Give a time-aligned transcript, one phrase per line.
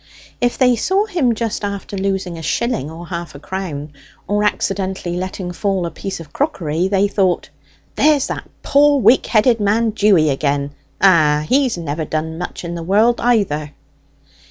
[0.41, 3.93] If they saw him just after losing a shilling or half a crown,
[4.27, 7.49] or accidentally letting fall a piece of crockery, they thought,
[7.93, 10.71] "There's that poor weak minded man Dewy again!
[11.01, 13.73] Ah, he's never done much in the world either!"